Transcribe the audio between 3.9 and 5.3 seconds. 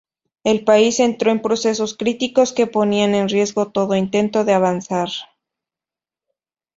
intento de avanzar.